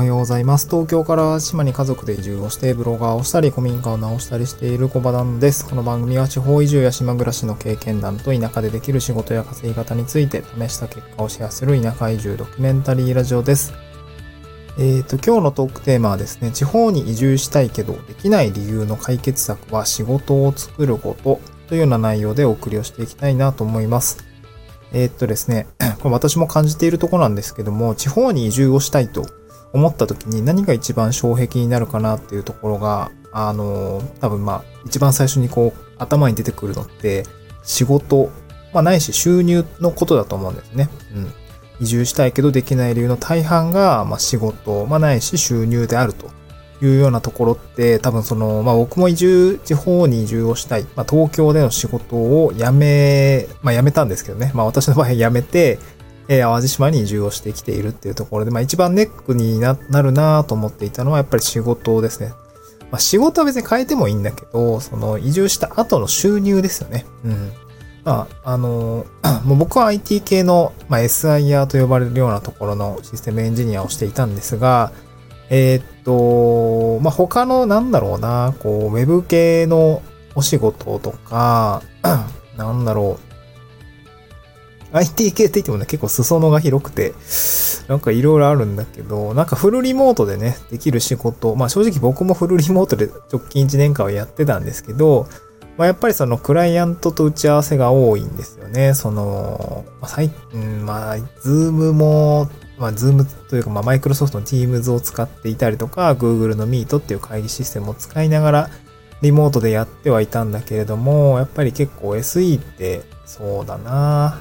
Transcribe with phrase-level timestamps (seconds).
[0.00, 0.66] はようございます。
[0.66, 5.68] 東京から島に家族で移住をして、ブロガーをしたり、古民家を直したりしている小場団です。
[5.68, 13.74] この番組は地方移住や島暮らしの経験談と田舎でできる仕事や稼ぎ方について試した結果をシェアする田舎移住ドキュメンタリーラジオです。
[14.78, 24.24] えーと、今日のトークテーマはですね、地方に移住したいけどできない理由の解決策は仕事を作ることというような内容でお送りをしていきたいなと思います。
[24.94, 25.66] えーっとですね、
[26.00, 29.39] これ私も感じているとこなんですけども、地方に移住をしたいと
[29.72, 37.24] 思った時に何が一番障壁になるかなっていうところが、あの、多分まあ、一番最初にこう、頭に出てくるのって、
[37.62, 38.30] 仕事、
[38.72, 40.88] まあないし収入のことだと思うんですね。
[41.14, 41.32] うん。
[41.80, 46.30] 移住したいけどできない理由の大半が、まあ仕事、まあないし収入であると
[46.84, 54.52] いうようなところって、多分その、まあ僕も移住、地方に移住をしたい、まあ東京での仕事を辞め、まあ辞めたんですけどね。
[54.54, 55.78] まあ私の場合辞めて、
[56.30, 62.32] えー淡路島に移住をしてきているっていうところで、まあ一番ネックにななるなと思っていたのはやっぱり仕事ですね。
[62.90, 67.04] まあ仕事は別に変えてもいいんだけど、その移住した後の収入ですよね。
[67.24, 67.52] うん。
[68.04, 69.04] まあ、あの、
[69.44, 74.92] もう僕は IT 系の、まあ、SIR と呼ばれるようなところのシステムエンジニアをしていたんですが、
[75.50, 80.00] えーっと、まあ、他のなんだろうな、こう、ウェブ系の
[80.34, 81.82] お仕事とか、
[82.56, 83.29] なんだろう、
[84.92, 87.14] IT 系って言ってもね、結構裾野が広くて、
[87.88, 95.28] なんかいろいろあるんだけど、なんかフルリモートでね、できる仕事、まあ正直僕もフルリモートで直近1年間はやってたんですけど、
[95.76, 98.94] まあやっぱりそのクライアントと打ち合わせが多いんですよね。
[98.94, 108.70] その、まあ、最うんまあ、ズームも、まあ、ズームというか、まあ、マイクロソフトの Teams を使っていたりとか、Google の Meet っていう会議システムを使いながら、
[109.22, 114.40] リモートでやってはいたんだけれども、やっぱり結構 SE って、そうだな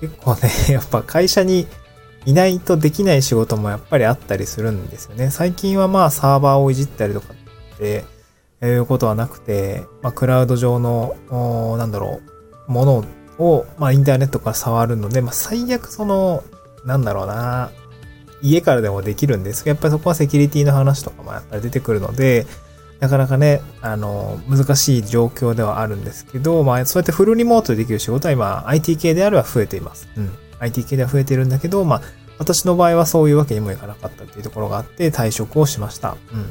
[0.00, 1.66] 結構ね、 やっぱ会社に
[2.26, 5.30] いないとできない仕事もやっぱりあったりするんですよね。
[5.30, 7.28] 最近はまあサーバーをいじったりとか
[7.74, 8.04] って、
[8.62, 11.16] いうことはなくて、まあクラウド上の、
[11.78, 12.20] なんだろ
[12.68, 13.04] う、もの
[13.38, 16.44] を、まあインターネットから触るので、まあ最悪その、
[16.84, 17.70] なんだろうな、
[18.42, 22.46] 家からでもできるんですけど、やっぱりそこはセキュリティの話とかもやっぱり出てくるので、
[23.00, 30.08] なかなかね、あの、難しい状況ではあるんですけど、まあ、そうやってフルリモートでできる仕事は今、IT 系であれば増えています。
[30.16, 30.30] うん。
[30.58, 32.02] IT 系では増えてるんだけど、まあ、
[32.38, 36.16] 私の場合はそういうわけにもいかなかったっていうところがあって、退職をしました。
[36.32, 36.50] うん。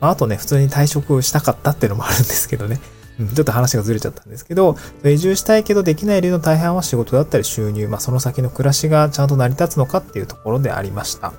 [0.00, 2.80] まあ、あとね、普通に退職したかったっていうのもあるんですけどね。
[3.20, 11.34] うん、ちょっと話がずれちゃったんですけど、移住したいけどできない理由の大半は仕事だったり収入、まあ、その先の暮らしがちゃんと成り立つのかっていうところでありました。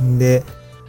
[0.00, 0.18] うん。
[0.18, 0.42] で、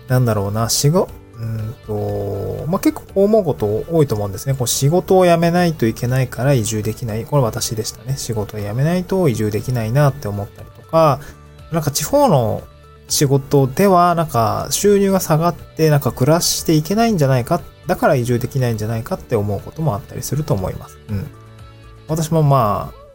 [0.08, 4.54] なんだろうな、仕事、うんと、まあ、結構思うこと多いと思うんですね。
[4.54, 7.26] こう仕事を辞めないといけないから移住できない。
[7.26, 8.16] これ私でしたね。
[8.18, 11.20] 仕事を辞めないと移住できないなって思ったりとか、
[11.72, 12.64] なんか地方の
[13.08, 17.62] 仕事ではなんか収入が下がってなんか暮らしていけないんじゃないか。
[17.88, 20.98] だから移住できないんじゃないかって思うこともあったりすると思います。
[21.10, 21.28] うん。
[22.08, 23.06] 私もまあ、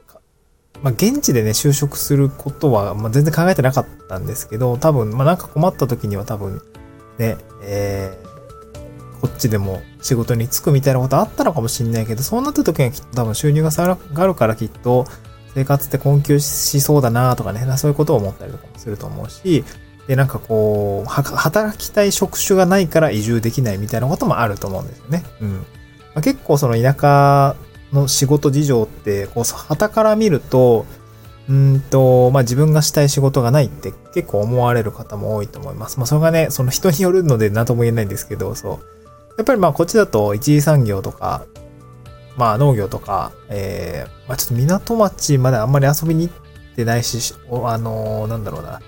[0.83, 6.63] まあ、現地でね、就職することは、まあ、全然考えてなかったんですけど、多分、まあ、なんか困った時には多分、
[7.21, 15.07] ね、えー、こっちでも仕事に就くみたいなことあったのかもしれないけど、そうなった時にはきっと多分収入が下がるからきっと
[15.55, 19.65] 生活って困窮しそうだなとかね、そういうことを思ったりとかもすると思うし、
[20.07, 25.23] で、なんかこう、働きたい職種がないから移住できないみたいなこともあると思うんですよね。
[25.41, 25.53] うん。
[25.53, 25.65] ま
[26.17, 27.55] あ、結構その田舎
[27.93, 30.87] の仕事事情って、こう、旗から見ると、
[31.51, 35.99] うんと、まあ、自分がしたい仕事がないって結構思われる方も多いと思います。
[35.99, 38.79] まあ、それがね、その人によるので何とも言えないんですけど、そう。
[39.37, 41.45] やっぱりま、こっちだと一次産業とか、
[42.37, 48.81] まあ、農業とか、えー、まあ、ちょっと港町まであんまり遊びに行ってないし、あのー、なんだろうな、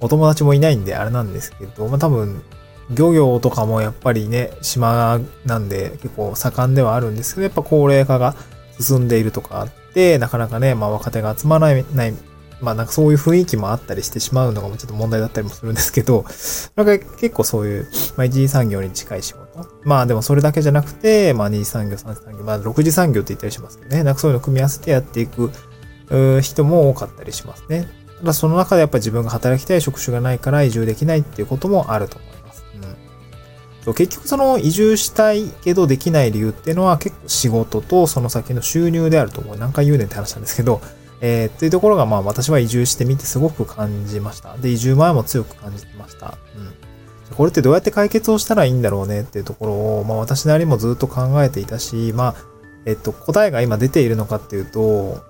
[0.00, 2.42] お友達もいないんであれなんですけど、まあ、多分、
[2.90, 8.34] 漁業とかもやっぱりね、島なんで結構盛んではあるんですけど、やっぱ高齢化が
[8.80, 12.14] 進んでいるとかあって、なかなかね、まあ若手が集まらない、
[12.60, 16.24] まあなんかそういう雰囲気もあったりしてしまうのがちょっと問題だったりもするんですけど、
[16.74, 19.46] なんか結構そういう、まあ一次産業に近い仕事。
[19.84, 25.50] まあでもそれだけじゃなくて、まあ二次産業、三次産業、まあ六次産業って言ったりしますけどね、なんかそういうのを組み合わせてやっていく
[26.40, 27.88] 人も多かったりしますね。
[28.20, 32.35] ただその中でやっぱり自分が働きたい職種がないから移住できないっていうこともあると思います。
[33.90, 39.56] うん、結局その移住したいけどできない理由っていうのは結構仕事とその先の収入であると思う。
[39.56, 40.80] 何回言うねんって話なんですけど、
[41.20, 44.56] えー、っていうところがまあ私は移住してみてすごく感じました。
[44.56, 46.38] で、移住前も強く感じてました。
[46.56, 47.34] うん。
[47.34, 52.34] これってどうやって解決をしたらいいんだろうねっていうところを、まあ私なりもずっと考えていたし、まあ、
[52.84, 55.22] えっと、答えが今出ているのかっていうと、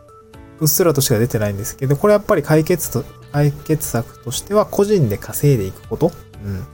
[0.60, 6.12] うっすらとしか出てないんですけど、これやっぱり解決と、解決策としては個人で稼いでいくこと。
[6.44, 6.66] うん。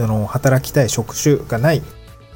[0.00, 1.82] その、働きたい職種がない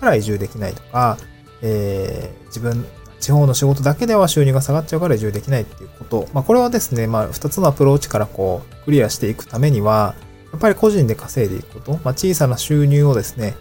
[0.00, 1.16] から移住できないとか、
[1.62, 2.84] えー、自分、
[3.20, 6.28] 地方の仕事だけでは収入が下がっちゃうから移住できないっていうこと。
[6.34, 10.14] まあ、これはですね、まあ、二つのアプローチからこう、クリアしていくためには、
[10.52, 11.93] やっぱり個人で稼いでいくこと。
[12.05, 13.56] まあ、小さな収入をですね、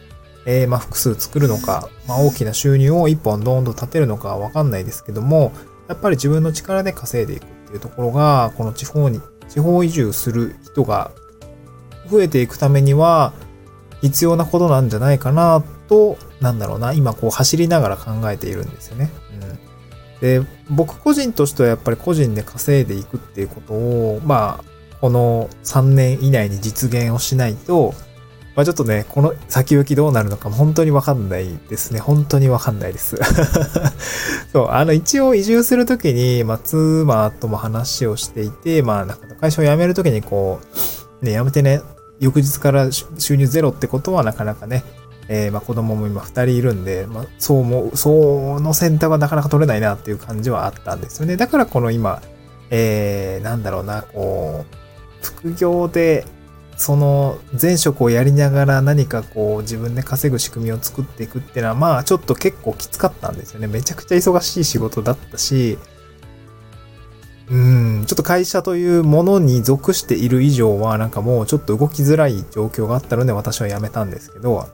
[0.45, 5.53] えー、ま、複数作るのか、まあ、大きな収入を一本ドーンと立てるのかわかんないですけども、
[5.87, 11.11] やっぱり自分の力で稼いでいくっていうところが、この地方に、地方移住する人が
[12.11, 13.31] 増えていくためには、
[14.03, 19.09] 必要なことなんじゃないかなと、なんだろうな、今こう走りながら考えているんですよね。
[20.11, 20.19] うん。
[20.19, 24.63] で、僕個人としてはやっぱり個人で稼いでいくっていうことを、まあ、
[24.99, 27.93] この3年以内に実現をしないと、
[28.55, 31.99] まあちょっとね、この先行きどうなるのかも本当にわかんないですね。
[31.99, 33.17] 本当にわかんないです。
[34.51, 40.59] そう、あの一応移住するときに、まあ妻とも話をしていて、まあなんか会社を辞めるときにこ
[41.21, 41.81] う、ね、辞めてね、
[42.19, 44.83] 翌日から収入ゼロってことはなかなかね、
[45.27, 51.37] えー、まあ子供も今二人いるんで、まあそうも、その選択はなかなか取れないなっていう感じはあったんですよね。
[51.37, 52.21] だからこの今、
[52.69, 54.75] えー、なんだろうな、こう、
[55.25, 56.25] 副業で、
[56.75, 63.67] その前職をやりながら何かこう自分で稼ぐ仕組みを作っていくっていうのはまあちょっと結構きつかったんですよね。
[63.67, 65.77] めちゃくちゃ忙しい仕事だったし、
[67.49, 74.69] うん、ちょっと会社というものに属している以上は、なんかもうちょっと動きづらい状況があったので私は辞めたんですけど、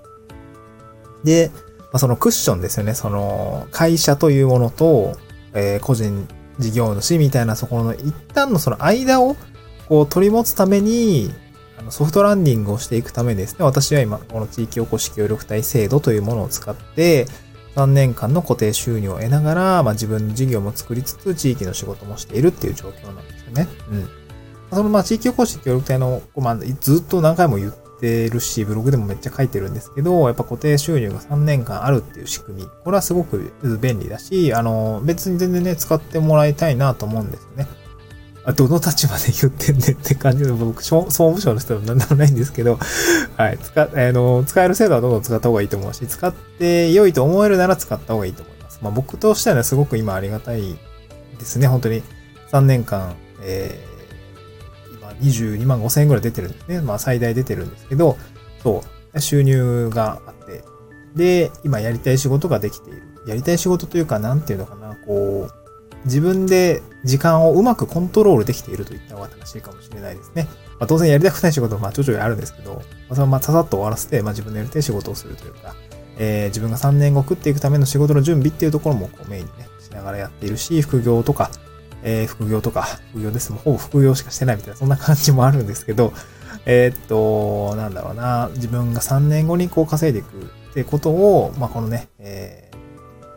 [1.24, 2.94] で、まあ、そのクッションですよね。
[2.94, 5.18] その会社というものと、
[5.54, 6.28] えー、個人
[6.60, 9.36] 事業主みたいなそこの一旦のその間を
[9.88, 11.34] こう取り持つために、
[11.80, 17.26] あのソフトランディングをしていくためですね、私は今、この地域おこし協力隊制度というものを使って、
[17.76, 23.68] 3年間の固定収入を得ながら、まあ、自分の事業も作りつつ、地域の仕事もしているっていう状況なんですよね。
[23.92, 24.10] うん。
[24.72, 32.68] そのまあ地域おこし協力隊の、まあ、ずっと何回も言ってるし、ブログでもめっちゃ書いてるんですけど、やっぱ固定収入が3年間あるっていう仕組み。
[32.84, 33.52] これはすごく
[33.82, 37.68] 便利だし、あの、別に全然ね、使ってもらいたいなと思うんですよね。
[38.56, 42.80] どの立場で言ってんねんって感じの、僕、総務省の人は何でもないんですけど、
[43.38, 48.80] はい、使、あの、使える制度はどんどん使った方がいいと思うし、使って良いと思えるなら使った方がいいと思います。
[48.82, 50.78] まあ僕としてはね、すごく今ありがたい
[51.38, 51.68] ですね。
[51.68, 52.02] 本当に
[52.52, 56.82] 3年間、えー、今22万5千円ぐらい出てるんですね。
[56.82, 58.18] まあ最大出てるんですけど、
[58.64, 58.84] そ
[59.14, 60.64] う、収入があって、
[61.16, 63.04] で、今やりたい仕事ができている。
[63.28, 65.59] やりたい仕事というか、なんていうのかな、こう、
[66.06, 70.48] 自分で時間をうまくコントロールできていると言った方が正しいかもしれないですね。
[70.80, 75.76] まあ、当然やりたくない仕事はまあ徐々にあるんですけど、まあ、それはまささっと終わらせて、まあ、自分のやりたい仕事をするというか、
[76.18, 81.52] えー、自分が3年後食っていくための仕事の準備っていうところもこうメインにね、しながらやっているし、副業とか、
[82.04, 86.14] えー、副業とか、副業ですもうほぼ副業しかしてないみたいな、そんな感じもあるんですけど、
[86.66, 92.72] えー、っと、なんだろうな、自分が3年後にこう稼いでいくってことを、まあ、このね、え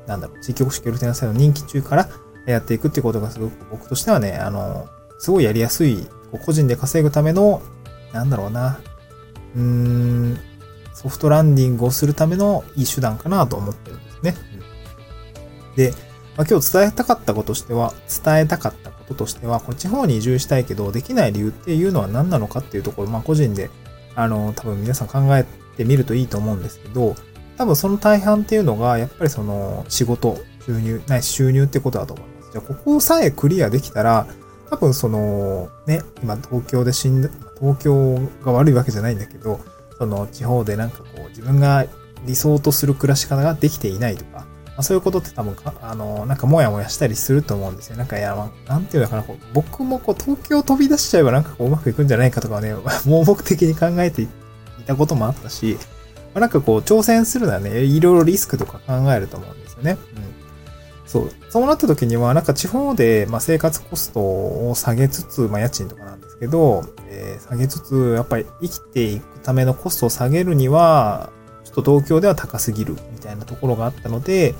[0.07, 2.09] ー、なんだろう、地域保守協力隊の任期中から、
[2.47, 6.07] やっていくっていうことがすごく僕としてはね、あの、すごいやりやすい、
[6.45, 7.63] 個人で稼ぐための、
[8.13, 8.81] なんだろうな、
[9.55, 10.39] うーん、
[10.95, 14.35] ソフトランディングをするためのいい手段かなと思ってるんですね。
[15.77, 15.95] で、
[16.37, 17.93] まあ、今日伝えたかったこととしては、
[18.25, 23.71] 伝えたかったこととしては、こっち方に移住したいけど、できない理由っていうのは何なのかっていうところ、まあ個人で、
[24.15, 25.45] あの、多分皆さん考え
[25.77, 27.17] てみるといいと思うんですけど、
[27.59, 32.32] 多分その大半っていうのが、やっぱりその仕事、収入、ない収入ってことだと思います。
[32.53, 34.27] じゃあ、ここさえクリアできたら、
[34.71, 37.29] 多分その、ね、今東京で死んだ、
[37.61, 39.61] 東京が悪いわけじゃないんだけど、
[39.99, 41.87] その地方でなんかこう自分が
[42.27, 44.47] 理想とする暮らし方ができていないとか、ま
[44.79, 47.97] あ、そういうことって多分あの、なんかもやもやしたりすると思うんですよ。
[47.97, 54.29] なんかいや、まあ、なんていうのかな、こう僕もこう東京飛び出しちゃえばなんかこううまくいくんじゃないかとかね、 盲目的に考えてい
[54.87, 55.77] たこともあったし、
[56.35, 59.99] まあ、なんかこう挑戦するのはね、いろいろリスクとか考えると思うんですよね。
[60.17, 60.42] うん
[61.13, 61.31] そう。
[61.51, 71.31] そうなった時には、なんか地方で、まあ、生活コストを下げつつ、まあ、家賃とかなんですけど、えー、下げつつ、やっぱり生きていくためのコストを下げるには、
[71.65, 74.55] ちょっと東京では高すぎるみたいなところがあったので、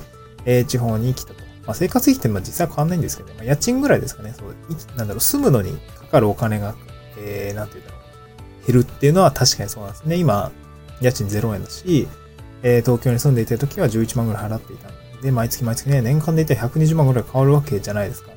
[0.45, 1.41] えー、地方に来たと。
[1.65, 4.35] まあ、生活費ってまあ実際変わんないんですけど、まあ、家賃ぐらいですかね。
[4.37, 6.75] そう、なんだろう、住むのにかかるお金が、
[7.17, 8.67] えー、なんて言うんだろう。
[8.67, 10.17] 減るっていうのは確かにそうなんですね。
[10.17, 10.51] 今、
[11.01, 12.07] 家賃0円だし、
[12.61, 18.31] えー、東京に住んでいた時は11万ぐらい払っていたんで、で毎月毎月ね、年間で言ったら120万ぐらい変わるわけじゃないですか。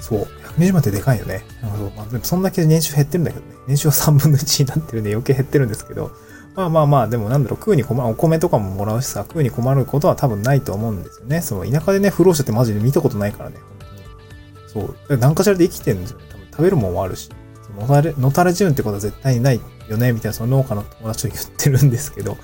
[0.00, 0.28] そう。
[0.58, 1.44] 120万ってでかいよね。
[1.60, 1.90] なるほど。
[1.96, 3.54] まあ、でもそんだけ年収減ってるんだけどね。
[3.66, 6.12] 年収は3分の1になってるんで余計減ってるんですけど。
[6.54, 11.40] まあまあまあ、でもなんだろう、食うに困る、お米とかももらうしさ、食うに困ることは多分ないと思うんですよね。
[11.40, 13.56] その田舎でね、不老者ってマジで見たことないからね、
[14.68, 15.16] そう。
[15.16, 16.24] 何かしらで生きてるんですよね。
[16.30, 17.28] 多分食べるもんもあるし。
[17.76, 22.36] のたれ、のたれ死ぬってことは絶対にないよね、みたいなその農家の友達と言ってるんですけど、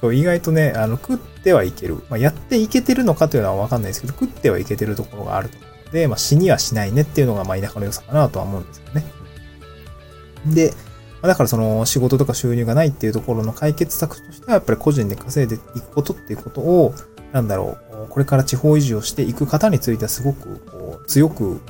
[0.00, 1.96] そう、意外とね、あの、食ってはいける。
[2.08, 5.56] まあ、やっていけてるのかというのはわかんないですけど、食ってはいけてるところがあると
[5.92, 9.04] で、まあ、死にはしないねっていうのが、まあ、田舎の良さかなとは思うんですよね。
[10.46, 10.72] で、
[11.20, 16.94] まあ、だからその仕事とか収入がないっていうところの解決策としては、やっぱり個人で稼いでいくことっていうことを、
[17.32, 21.60] なんだろう、これから地方移住をしていく方についてはすごくこう強く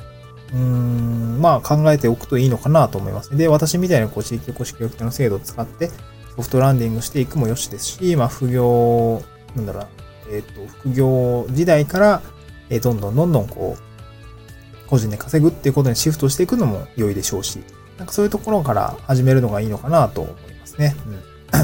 [0.53, 3.35] うーん、まあ考えておくといいのかなと思います。
[3.35, 5.91] で、私みたいなこう地域おこし協力隊の制度を使って
[6.35, 9.21] ソフトランディングしていくもよしですし、まあ副業、
[9.55, 9.87] なんだろう、
[10.31, 12.21] えっ、ー、と、副業時代から、
[12.69, 17.59] えー、どんどんどんどんこう、個人で稼ぐっていうことにシフトしていくのも良いでしょうし、
[17.97, 20.95] なんかそういうところから始めるのがいいのかなと思いますね。
[21.05, 21.09] う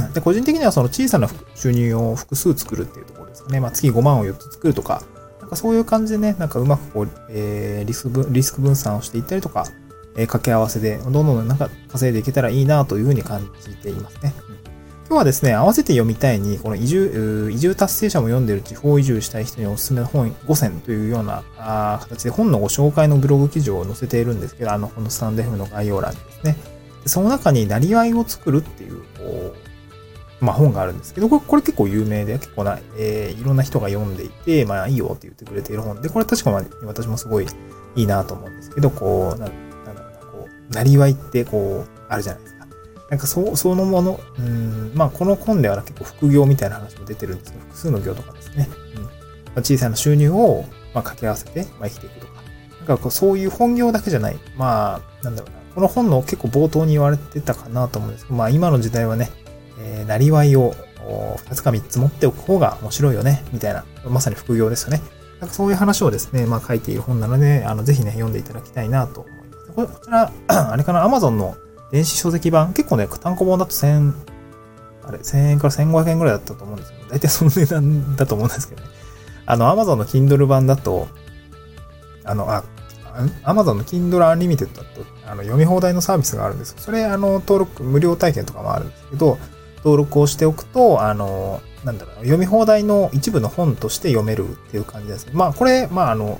[0.09, 0.13] ん。
[0.13, 3.59] で、個人的にはその小さな収入を複数作るっていうところですかね。
[3.59, 5.01] まあ月5万を4つ作るとか、
[5.39, 9.65] なんかそういう感じでね、なんかうまくこう、えー、リスクリスク分散をしていったりとか、
[10.15, 14.33] えー、掛け合わせで、どんどんなんか稼いでいけたらいいなというふうに感じていますね。
[15.07, 26.57] 今日はですね、合わせて読みたいに、この移住、移住達成者も読んでる地方移住したい人におすすめの本5選というようなあ形で本のご紹介のブログ記事を載せているんですけど、あの、このスタンド F の概要欄にですね。
[27.03, 29.55] でその中に、なりわいを作るっていう、こ
[30.41, 36.51] う、まあ本があるんですけど、これこれ結構有名で、結構な、えー、いろんな人が読んでいて、まあいいよって言ってくれている本で、これ確か
[36.83, 37.47] 私もすごい
[37.95, 39.51] いいなと思うんですけど、こう、なん
[39.85, 42.56] なんだろうな、こう、なりわいってこう、あるじゃないですか。
[43.09, 48.67] なんかそ、そのもの、うん、まあこの本では結構副業みたいな話も出てるんですけど、複数の業とかですね。
[48.95, 49.03] うん。
[49.03, 49.09] ま
[49.55, 52.33] あ、小さな収入を、まあ掛け合わせて、まあ生きていくとか。
[52.79, 54.37] なんかこう、そういう本業だけじゃない。
[54.57, 55.57] まあ、なんだろうな。
[55.75, 59.29] この本の結構冒頭に言われてたかなと思うんですけど、まあ今の時代はね、
[59.79, 60.73] えー、なりわいを
[61.45, 65.01] 2つか3つ持っておく方が面白いよね、みたいな、まさに副業ですよね。
[65.39, 69.71] なんかそういう話をですね、まあ書いている本なので、あの、ぜひね、読んでいただきたいなと思います。
[69.73, 71.55] こ、こちら、 あれかな、Amazon の
[71.91, 74.13] 電子書籍版、結構ね、単行本だと1000、
[75.03, 78.89] あれ、1000円から1500円ぐらいだったと思うんですけど、大体その値段だと思うんですけどね。
[79.45, 81.07] あの、Amazon の Kindle 版だと、
[82.25, 82.63] あの、あ、
[83.43, 89.37] Amazon の Kindle Unlimited だと、あの、読み放題のサービスがあるんですそれ、あの、登録、無料体験とかもあるんですけど、
[89.77, 95.27] 登録をしておくと、あの、なんだろう、読み放題の一部の本として読めるっていう感じです。
[95.31, 96.39] まあ、これ、まあ、あの、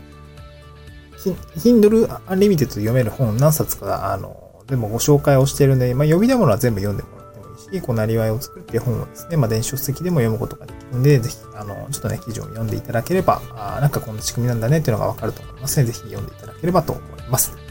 [1.55, 17.67] Kindle Unlimited 読める本何冊か、あの、でもご紹介をしてるんで、まあ、読みたものは全部読んでもらってもいいし、こう、なりわいを作るっていう本をですね、まあ、電子書籍でも読むことができるんで、ぜひ、あの、ちょっとね、記事を読んでいただければ、あなんかこんな仕組みなんだねっていうのがわかると思いますので、ぜひ読んでいただければと思います。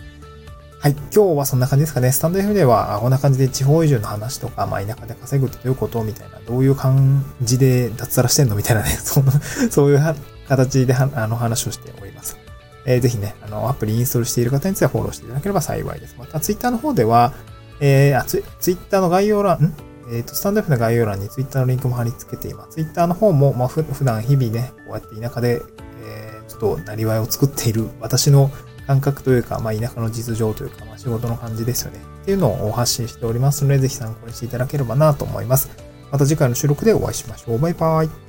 [0.79, 0.93] はい。
[0.93, 2.13] 今日はそんな感じですかね。
[2.13, 9.33] スタンド F では、こんな感じで地方移住の話とか、まあ、田舎で稼ぐってどういうことみたいな、どういう感じで脱サラしてんのみたいなね、 その、
[9.71, 10.15] そういう
[10.49, 12.37] 形であの話をしております。
[12.87, 16.17] えー、ぜひね、あの、アプリインストールしている方についてはフォローしていただければ幸いです。
[16.19, 17.35] また、ツイッターの方では、
[17.81, 19.75] えー、あ、ツイッターの概要欄、ん
[20.09, 22.75] えっ、ー、と、スタンド F の概要欄にツイッターのリンクも貼り付けています。
[22.75, 25.63] ツイッターの方も、まあ、普段日々ね、こうやって田舎で、
[26.05, 28.51] えー、ちょっとなりわいを作っている私の
[28.87, 31.99] 感覚というか、まあ、田舎の実情というか、まあ、仕事の感じですよね。
[32.23, 35.71] っていうのを発信しておりますので、ぜひ参考にしていただければなと思います。
[36.13, 37.59] また次回の収録でお会いしましょう。
[37.59, 38.26] バイバイ。